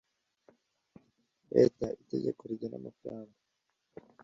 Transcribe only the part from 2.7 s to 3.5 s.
amafaranga